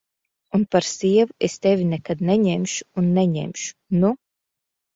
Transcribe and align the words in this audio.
Un 0.57 0.61
par 0.75 0.87
sievu 0.91 1.35
es 1.49 1.59
tevi 1.67 1.85
nekad 1.91 2.25
neņemšu 2.31 2.89
un 3.03 3.13
neņemšu, 3.21 3.73
nu! 4.03 4.15